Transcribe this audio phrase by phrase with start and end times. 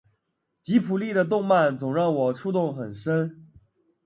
[0.63, 3.45] 吉卜力的动漫总让我触动很深